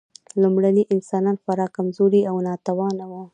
[0.41, 3.23] لومړني انسانان خورا کمزوري او ناتوانه وو.